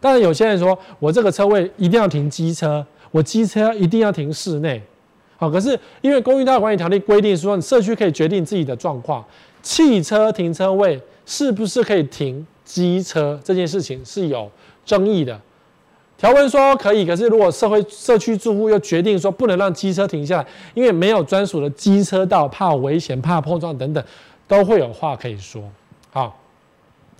[0.00, 4.80] 当然，有些人说我这个车位一定要停机车，我机车一定要停室内。
[5.36, 9.24] 好，可是因为《公寓大管理条例》规定说，你社区可以决定自己的状况，
[9.62, 14.50] 汽车停车位是不是可以停机车这件事情是有
[14.84, 15.38] 争议的。
[16.16, 24.02] 条文说可以，可是如果社会社区住户又决定说不能让机车停下来，因为没有专属的机车道，怕危险、怕碰撞等等，
[24.48, 25.62] 都会有话可以说。
[26.10, 26.38] 好，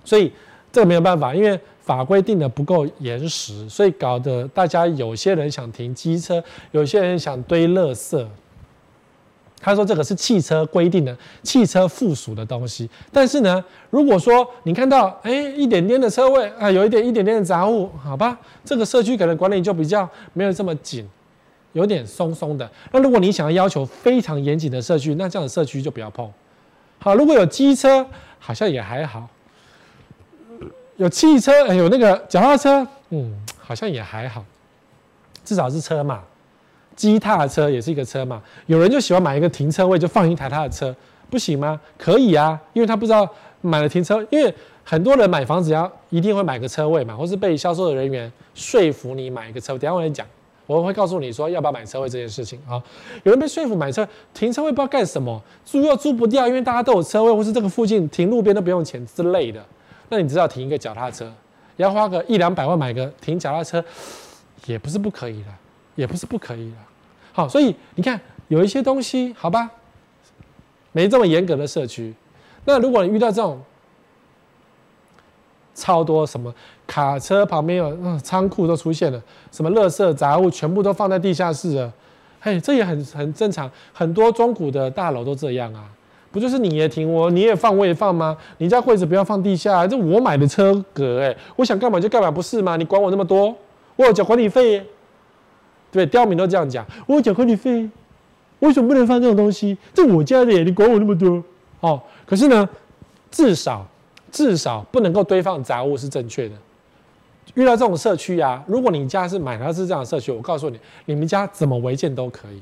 [0.03, 0.31] 所以
[0.71, 1.59] 这个没有办法，因为。
[1.87, 8.27] 法规定的不够严实，所以搞得大家有些人想停机车，有些人想堆垃圾。
[9.61, 12.89] 他说这个是汽车规定的，汽车附属的东西。
[13.09, 21.07] 但是呢，如果说你看到哎一点点的车位啊，有一点一点点的杂物，好吧，这个社区可能管理就比较没有这么紧，
[21.71, 22.69] 有点松松的。
[22.91, 26.29] 那如果你想要要求非常严谨的社区，那这样的社区就不要碰。
[26.99, 28.05] 好，如果有机车，
[28.39, 29.27] 好像也还好。
[30.97, 34.43] 有汽车，有那个脚踏车，嗯，好像也还好，
[35.45, 36.23] 至少是车嘛。
[36.95, 38.41] 机踏车也是一个车嘛。
[38.65, 40.95] 有人就喜欢买一个停车位，就放一台他的车，
[41.29, 41.79] 不行吗？
[41.99, 43.29] 可以啊，因为他不知道
[43.61, 44.51] 买了停车，因为
[44.83, 49.79] 很多人买房子要一定会买个车位嘛，或是被销售的人员说服你买一个车位。
[49.79, 50.25] 等下我来讲，
[50.67, 52.81] 我们会告诉你说要不要买车位这件事情啊。
[53.23, 59.65] 有人被说服买车停车位，不知道干什么，租又租不掉，因为大家都有车位，或是这个附近停路边都不用钱之类的。
[60.09, 61.31] 那你知道停一个脚踏车，
[61.77, 63.83] 要花个一两百万买个停脚踏车，
[64.65, 65.49] 也不是不可以的，
[65.95, 66.77] 也不是不可以的。
[67.33, 69.69] 好，所以你看有一些东西，好吧，
[70.91, 72.13] 没这么严格的社区。
[72.65, 73.61] 那如果你遇到这种
[75.77, 76.51] 超多什么
[76.87, 81.93] 卡车旁边有嗯仓库都出现了，什么垃圾杂物全部都放在地下室了，
[82.41, 85.83] 嘿，这也很很正常，很多中古的大楼都这样啊。
[86.31, 88.35] 不就是你也停我，你也放我也放吗？
[88.57, 92.75] 你家柜子不要放地下，啊这我买的车格哎，我想干嘛就干嘛，不是吗？
[92.75, 93.55] 你管我那么多？
[93.95, 94.83] 我有缴管理费，
[95.91, 97.87] 对，刁民都这样讲，我有缴管理费，
[98.59, 99.77] 为什么不能放这种东西？
[99.93, 101.41] 这我家的，你管我那么多？
[101.79, 102.67] 哦，可是呢，
[103.29, 103.85] 至少
[104.31, 106.55] 至少不能够堆放杂物是正确的。
[107.53, 112.61] 遇到这种社区啊，如果你家是买的是这样的社区，我告诉你，你们家怎么违建都可以。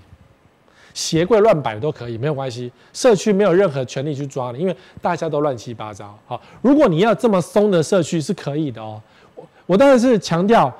[0.94, 2.72] 鞋柜乱摆都可以，没有关系。
[2.94, 6.18] 社区没有任何权利去抓你，因为大家都乱七八糟。
[6.26, 9.02] 好，如果你要这么松的社区是可以的哦。
[9.36, 10.74] 我我当然是强调，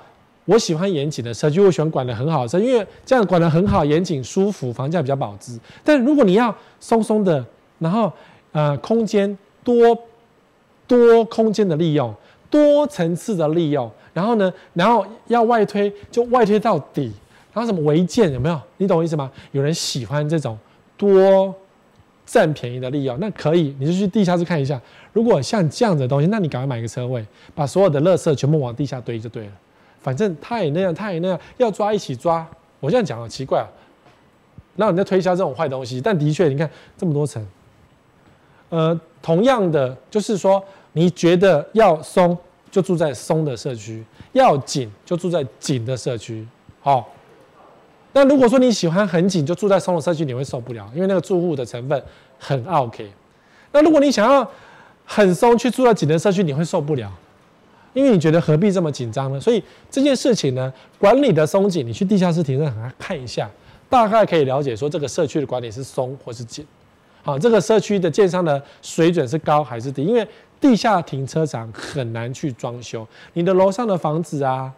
[0.46, 5.60] 我喜欢严谨的社区，我喜欢管得很好的社区，因为这样管得很好、严谨、舒服，房价比较保值。
[5.84, 7.46] 但如果你要松松的，
[7.80, 8.10] 然后
[8.54, 9.98] 呃空间多
[10.88, 12.14] 多空间的利用，
[12.50, 17.12] 多层次的利用，然后呢，然后要外推就外推到底。
[17.54, 18.60] 然后什么违建有没有？
[18.76, 19.32] 你懂我意思吗？
[19.54, 20.58] 有人喜欢这种
[20.98, 21.56] 多
[22.26, 24.78] 占便宜的利用，那可以，你就去地下室看一下。
[25.14, 29.52] 如果像这样的东西，那你赶快买个车位，把所有的垃圾全部往地下堆就对了。
[30.02, 32.46] 反正他也那样，他也那样，要抓一起抓。
[32.82, 33.68] 我这样讲好奇怪啊，
[34.76, 37.42] 然后你在推销这种坏东西，但的确，你看这么多层，
[38.70, 42.38] 呃，同样的就是说，你觉得要松
[42.70, 46.48] 就住在松的社区，要紧就住在紧的社区，
[46.82, 47.08] 好。
[48.18, 52.02] 那如果说你喜欢很紧，就住在松的社区，你会受不了，因为那个住户的成分
[52.40, 53.12] 很 OK。
[53.74, 54.50] 那如果你想要
[55.06, 57.12] 很松，去住在紧的社区，你会受不了，
[57.94, 59.40] 因为你觉得何必这么紧张呢？
[59.40, 63.52] 所以这件事情呢，管理的松紧，你去地下室停车场看一下，
[63.90, 66.66] 大概可以了解说这个社区的管理是松或是紧。
[67.26, 70.04] 好，这个社区的建商的水准是高还是低？
[70.04, 70.26] 因为
[70.62, 74.72] 地下停车场很难去装修，你的楼上的房子啊。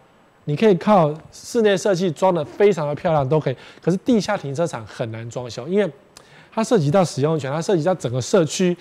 [0.45, 3.57] 你可以靠室内设计装得非常的漂亮，都可以。
[3.83, 5.91] 可是地下停车场很难装修，因为
[6.49, 8.73] 它涉及到使用权，它涉及到整个社区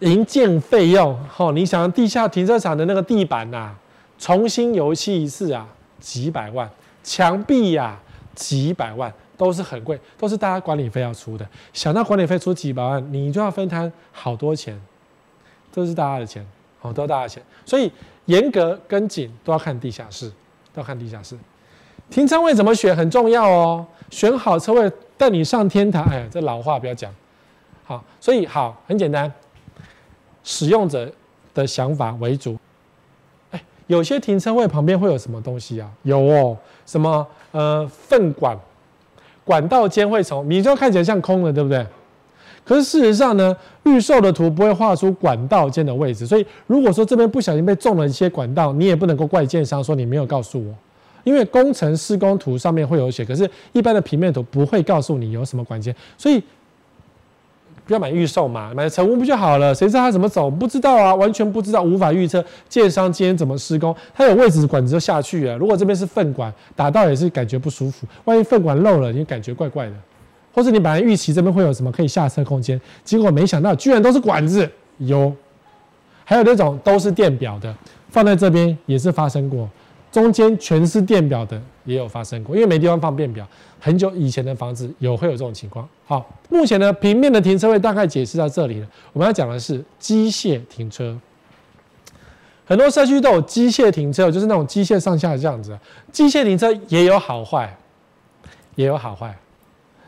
[0.00, 1.16] 营建费用。
[1.36, 3.72] 哦，你想地下停车场的那个地板呐、
[4.18, 5.64] 重新油漆一次啊，
[6.00, 6.68] 几百万；
[7.04, 8.02] 墙壁呀、啊，
[8.34, 11.48] 几百万，都是很贵，都是大家管理费要出的。
[11.72, 14.78] 想到管理费出几百万，你就要分摊好多钱，
[15.72, 16.46] 都是大家的钱，
[16.82, 17.42] 哦，都是大家的钱。
[17.64, 17.90] 所以
[18.26, 20.28] 严格跟紧都要看地下室，
[20.74, 21.38] 都要看地下室。
[22.10, 26.04] 停车位怎么选很重要哦，选好车位带你上天堂。
[26.04, 27.10] 哎，这老话不要讲。
[27.84, 29.32] 好，所以好很简单，
[30.44, 31.10] 使用者
[31.54, 32.58] 的想法为主。
[33.52, 35.90] 哎，有些停车位旁边会有什么东西啊？
[36.02, 38.54] 有哦，什么呃粪管，
[39.50, 41.84] 管道间会从，你就看起来像空的，对不对？
[42.64, 50.72] 可是事实上呢，预售的图不会画出管道间的位置，所以如果说这边不小心被种了一些管道，你也不能够怪建商说你没有告诉我。
[51.24, 56.40] 因为工程施工图上面会有写，可是一般的平面图不会告诉你有什么管线，所以
[57.90, 59.74] 不要买预售嘛，买成屋不就好了？
[59.74, 60.48] 谁知道他怎么走？
[60.48, 63.92] 不知道啊，完全不知道，无法预测建商今天怎么施工。
[64.14, 68.06] 他有位置管子就下去了，如果这边是粪管，打到也是感觉不舒服。
[68.26, 69.92] 万一粪管漏了，你感觉怪怪的，
[70.54, 74.70] 或是你本来预期这边会有什么可以下车空间，结果没想到居然都是管子。
[74.98, 75.34] 有，
[76.24, 77.74] 还有那种都是电表的，
[78.08, 79.68] 放在这边也是发生过。
[80.12, 83.46] 中间全是电表的也有发生过，因为没地方放电表。
[83.78, 85.88] 很久以前的房子有会有这种情况。
[86.04, 88.86] 好，目前呢，平面的停车位大概解释到这里了。
[89.12, 91.16] 我们要讲的是机械停车，
[92.66, 95.78] 很多社区都有机械停车，就是那种机械上下这样子。
[96.10, 97.74] 机械停车也有好坏，
[98.74, 99.34] 也有好坏。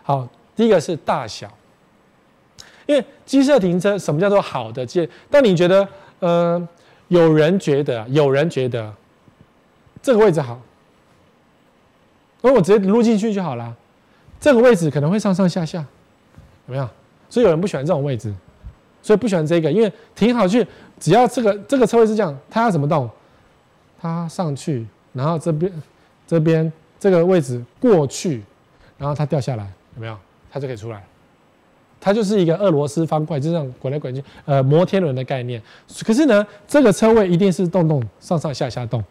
[0.03, 1.49] 好，第一个是大小，
[2.87, 5.09] 因为机械停车什么叫做好的机？
[5.31, 5.89] 但你觉得，
[6.19, 6.69] 呃，
[7.09, 8.93] 有人觉得，有人觉得。
[10.03, 10.61] 这个位置好，
[12.41, 13.77] 那我直接撸进去就好了。
[14.41, 15.79] 这个位置可能会上上下下，
[16.67, 16.89] 有没有？
[17.31, 18.35] 所以有人不喜欢这种位置，
[19.01, 20.67] 所以不喜欢这个，因为停好去，
[20.99, 23.09] 只要这个这个车位是这样，它要怎么动？
[24.01, 25.83] 它上去，然后这边
[26.27, 28.43] 这边这个位置过去，
[28.99, 30.19] 然后它掉下来，有没有？
[30.51, 31.05] 它就可以出来。
[32.01, 35.63] 它就是一个俄罗斯方块，就这样滚来滚去，呃，摩天轮的概念。
[36.05, 39.03] 可是呢，这个车位一定是动动上上下下动。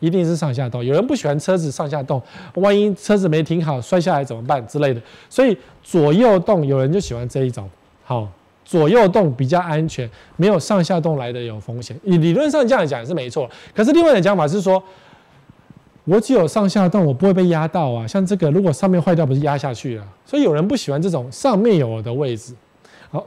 [0.00, 2.20] 一定是上下动，有人不喜欢车子上下动，
[2.54, 7.68] 万一车子没停好摔下来怎么办之类的，所以左右动有人就喜欢这一种，
[8.04, 8.26] 好，
[8.64, 11.94] 左右动比较安全，没有上下动来的有风险。
[12.02, 14.82] 理论上这样讲是没错，可是另外的讲法是说，
[16.04, 18.06] 我只有上下动，我不会被压到啊。
[18.06, 20.04] 像这个如果上面坏掉，不是压下去了？
[20.24, 22.54] 所以有人不喜欢这种上面有的位置。
[23.10, 23.26] 好，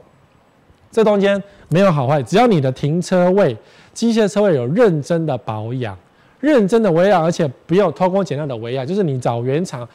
[0.90, 3.56] 这中间没有好坏，只要你的停车位、
[3.92, 5.96] 机械车位有认真的保养。
[6.44, 9.88] 认真的维养，而且不要偷工减料的维养，就是你找原厂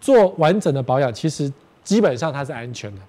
[0.00, 1.52] 做完整的保养，其实
[1.84, 3.00] 基本上它是安全的。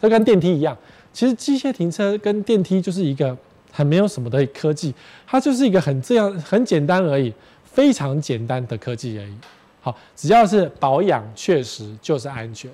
[0.00, 0.76] 这跟电梯一样，
[1.12, 3.36] 其实机械停车跟电梯就是一个
[3.72, 4.94] 很没有什么的科技，
[5.26, 9.34] 它就是一个很这样很简单而已，非常简单的科技而已。
[9.80, 12.70] 好，只要是保养确实就是安全，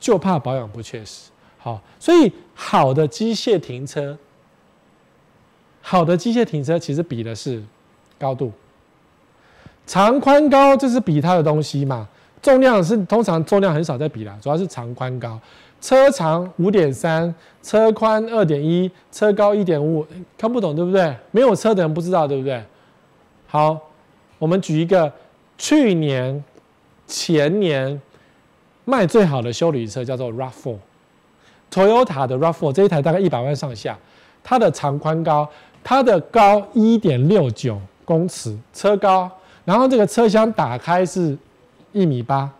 [0.00, 1.28] 就怕保养不确实。
[1.58, 4.16] 好，所以好的机械停车，
[5.82, 7.62] 好的机械停车其实比的是
[8.18, 8.50] 高度。
[9.88, 12.06] 长宽高就是比它的东西嘛，
[12.42, 15.40] 重量是通常重量很少在比啦，主要是长宽高。
[15.80, 21.16] 车长五点三，车宽二点一，车高一点五，看不懂对不对？
[21.30, 22.62] 没有车的人不知道对不对？
[23.46, 23.78] 好，
[24.38, 25.10] 我们举一个
[25.56, 26.44] 去年、
[27.06, 27.98] 前年
[28.84, 33.98] 卖最好的休旅车叫做 RAV4，Toyota 的 RAV4 这一台大概一百万上下，
[34.44, 35.48] 它的长宽高，
[35.82, 39.30] 它的高一点六九公尺，车高。
[39.68, 41.36] 然后这个车厢打开是
[41.92, 42.50] 一米八，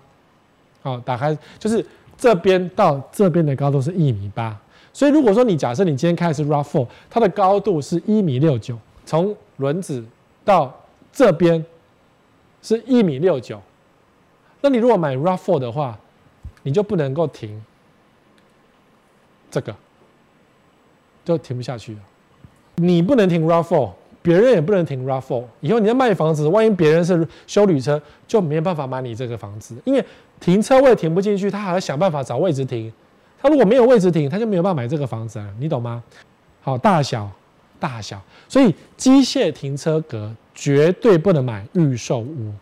[0.82, 1.82] 好，打开就是
[2.18, 4.54] 这边到这边的高度是一米八，
[4.92, 10.04] 所以如果说你假设你今天开的是 RAV4，它的高度是一米六九，从轮子
[10.44, 10.78] 到
[11.10, 11.64] 这边
[12.60, 13.58] 是一米六九，
[14.60, 15.98] 那你如果买 RAV4 的话，
[16.62, 17.64] 你就不能够停
[19.50, 19.74] 这个，
[21.24, 22.00] 就停不下去了，
[22.74, 23.92] 你不能停 RAV4。
[24.20, 30.04] 别人也不能停 Raffle，以后你要卖房子，万一别人是修旅车，就没办法买你这个房子，因为
[30.40, 32.92] 停车位停不进去，他还要想办法找位置停。
[33.40, 36.02] 他如果没有位置停，他就没有办法买这个房子啊，你懂吗？
[36.60, 37.30] 好，大小，
[37.78, 42.52] 大小，所以机械停车格绝对不能买预售屋，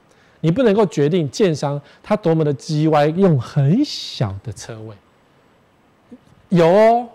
[0.40, 4.94] 你不能够决定建商他多么的叽歪，用很小的车位，
[6.50, 7.08] 有哦。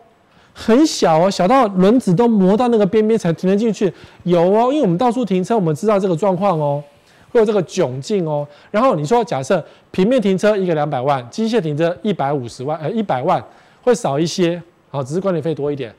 [0.62, 3.91] 很小哦，小到轮子都磨到那个边边才停得进去。
[4.24, 6.84] 有哦，因为我们到处停车，我们知道这个状况哦，
[7.32, 8.47] 会有这个窘境哦。
[8.70, 13.43] 然后你说，假设平面停车一个两百万，机械停车一百五十万，呃，一百万，
[13.82, 15.91] 会少一些，好，只是管理费多一点，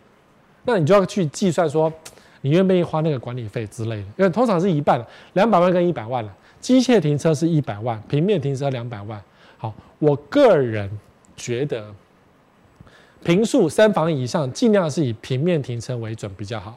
[0.64, 1.92] 那你就要去计算说，
[2.42, 6.32] 你愿不愿意花那个管理费之类的，因为通常是一半，两百万跟一百万了。
[6.60, 9.20] 机械停车是一百万，平面停车两百万。
[9.58, 10.88] 好，我个人
[11.34, 11.84] 觉得，
[13.24, 16.76] 平数三房以上，尽量是以平面停车为准比较好。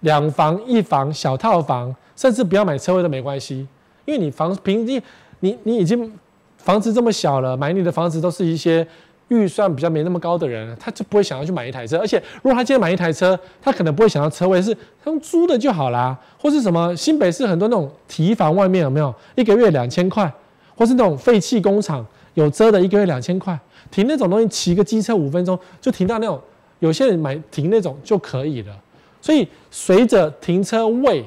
[0.00, 3.66] 两房、一房、小套房，甚至不要买车位都没关系，
[4.04, 5.00] 因为你房平地，
[5.40, 6.12] 你你已经
[6.58, 8.86] 房子这么小了，买你的房子都是一些
[9.28, 11.98] 预算比较没那么高的人，他就不会想要去买一台车。
[11.98, 20.30] 而且，如果他今天买一台车，他可能不会想要车位，是他用租的就好啦，或是什么新北市很多那种提房外面有没有一个月两千块，
[20.76, 23.58] 或是那种废弃工厂有遮的一个月两千块，
[23.94, 26.40] 停那种东西骑个机车五分钟就停到那种，
[26.80, 28.76] 有些人买停那种就可以了。
[29.22, 31.24] 所以，随着停车位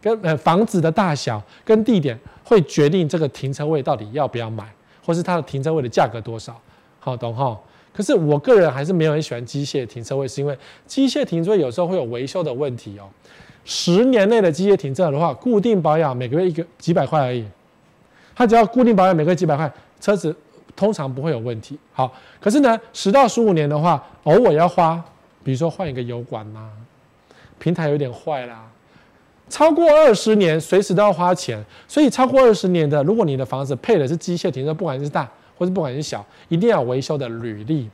[0.00, 4.64] 跟呃房子的大小跟地点，会决定这个停车位到底要不要买，
[5.04, 6.58] 或是它的停车位的价格多少。
[6.98, 7.54] 好，懂哈？
[7.92, 10.56] 可是我个人还是没有很喜欢机械停车位，是因为
[10.86, 13.04] 机械停车位有时候会有维修的问题哦。
[13.66, 17.44] 十年内的机械停车的话，固定保养每个月一个几百块而已，
[18.34, 20.34] 它只要固定保养每个月几百块，车子
[20.76, 21.76] 通常不会有问题。
[21.92, 25.02] 好，可是呢，十到十五年的话，偶尔要花，
[25.42, 26.70] 比如说换一个油管呐。
[27.58, 28.70] 平台有点坏啦，
[29.48, 31.64] 超过二十年，随时都要花钱。
[31.88, 37.88] 所以超过二十年的，如果你的房子配的是机械停车，不管是大或是不管是小，一定要维修的履历。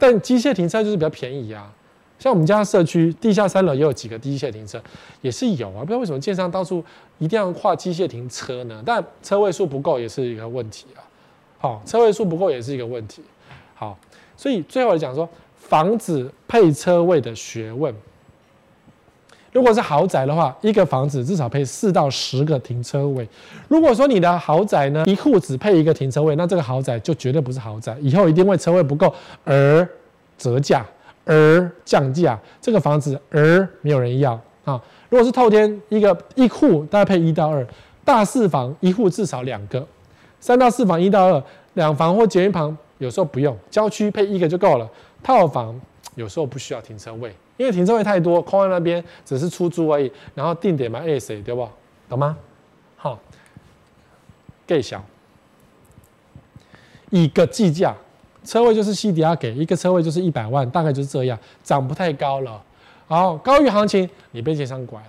[0.00, 1.72] 但机械停车就是比较便宜啊，
[2.18, 4.82] 像我们家社区地下三楼也有几个机械停车，
[5.20, 5.78] 也是有啊。
[5.78, 6.84] 不知道为什么建商到处
[7.18, 8.82] 一定要画机械停车呢？
[8.84, 10.98] 但车位数不够也是一个问题啊。
[11.64, 13.22] 好，车位数不够也是一个问题。
[13.74, 13.96] 好，
[14.36, 17.94] 所以最后来讲说，房子配车位的学问。
[19.50, 23.26] 如果是豪宅的话，一个房子至少配四到十个停车位。
[23.66, 29.10] 如果说你的豪宅呢，一户只配一个停车位，那这个豪宅就绝对不是豪宅，以后一定会车位不够
[29.44, 29.88] 而
[30.36, 30.84] 折价
[31.24, 34.78] 而降价，这个房子而没有人要啊。
[35.08, 37.66] 如果是透天，一个一户大概配一到二，
[38.04, 39.86] 大四房一户至少两个，
[40.44, 41.42] 三到四房一到二，
[41.72, 44.86] 两房或捷运旁有时候不用，郊区配一个就够了。
[45.22, 45.80] 套房
[46.16, 47.34] 有时候不需要停车位。
[47.56, 51.66] 因为停车位太多，空在那边只是出租而已，然后定点买 S，对不？
[52.10, 52.36] 懂吗？
[52.94, 53.18] 好，
[54.66, 55.02] 给小
[57.08, 57.94] 一个计价，
[58.44, 62.62] 车位就是西迪亚给一个车位就是一百万，大概就是这样，涨不太高了。
[63.06, 65.06] 好，高于行情，你被建商拐了。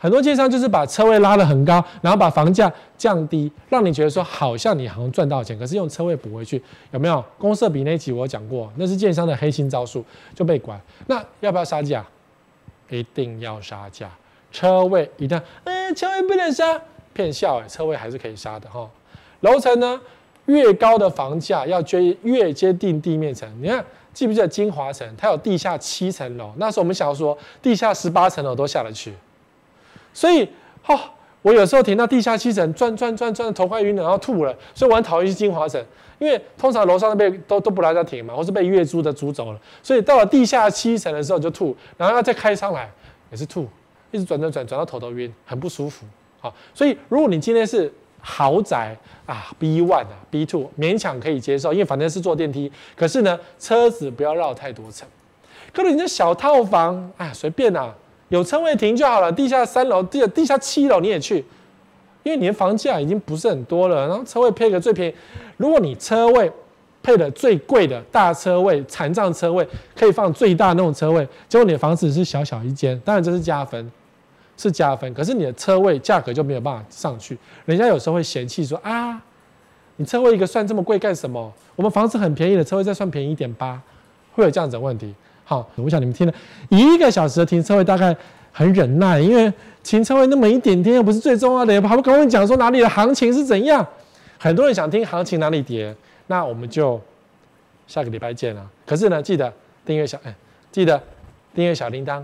[0.00, 7.22] 很多建商就是把车位拉得很高，然后把房价降低，让你觉得说好像你好像赚到钱，可是用车位补回去，有没有？
[7.38, 10.02] 公设比那期我讲过，那是建商的黑心招数，
[10.34, 10.80] 就被拐。
[11.06, 12.02] 那要不要杀价？
[12.88, 14.10] 一定要杀价，
[14.50, 16.80] 车位一定要，嗯，车位不能杀，
[17.12, 18.88] 骗笑哎，车位还是可以杀的哈。
[19.40, 20.00] 楼层呢，
[20.46, 23.46] 越高的房价要接越接近地面层。
[23.60, 23.84] 你看
[24.14, 29.12] 记不记得金华城，它有地下七层楼，那时候我们想要说地下十八层楼都下得去。
[30.12, 30.48] 所以，
[30.82, 31.00] 哈、哦，
[31.42, 34.54] 我有时候停到地下七层，转转转转，头快晕了，然后吐了。
[34.74, 35.82] 所以我很讨厌去金华城，
[36.18, 39.60] 因为通常楼上都被都都不让他停嘛，或是被月租的租走了。
[39.82, 42.90] 所以到了地下七层的时候就吐，然后要再开上来
[43.30, 43.68] 也是吐，
[44.10, 46.04] 一直转转转转到头都晕，很不舒服。
[46.40, 52.70] 好，所以如果你今天是豪宅啊，B one 啊，B two 勉强可以接受，因为反正是坐电梯。
[52.96, 55.08] 可是呢，车子不要绕太多层。
[55.72, 57.94] 可是你这小套房，哎，随便啊。
[58.30, 61.44] 有车位停就好了，地下三楼、地地下七楼你也去，
[62.22, 65.14] 因为你的房价已经不是很多了，然后车位配个最便宜。
[65.56, 66.50] 如果你车位
[67.02, 69.66] 配的最贵的大车位、残障车位，
[69.96, 73.90] 可以放最大那种车位，结果你的房子是小小一间，当然这是加分，
[74.56, 75.12] 是加分。
[75.12, 79.20] 可是你的车位价格就没有办法上去，人家有时候会嫌弃说啊，
[79.96, 81.52] 你车位一个算这么贵干什么？
[81.74, 83.82] 我们房子很便宜的车位再算便宜一点吧，
[84.34, 85.14] 会有这样子的问题。
[85.50, 86.32] 好，我想你们听了
[86.68, 88.16] 一个小时的停车位大概
[88.52, 93.84] 很忍耐，因为停车位那么一点点又不是最重要的，也还不跟我讲说哪里的行情是怎样。
[94.38, 95.92] 很多人想听行情哪里跌，
[96.28, 97.00] 那我们就
[97.88, 98.64] 下个礼拜见了。
[98.86, 99.52] 可是呢，记得
[99.84, 100.32] 订阅小哎，
[100.70, 101.02] 记得
[101.52, 102.22] 订阅小铃铛，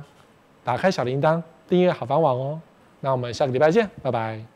[0.62, 2.60] 打开小铃铛，订阅好房网哦。
[3.00, 4.55] 那我们下个礼拜见，拜拜。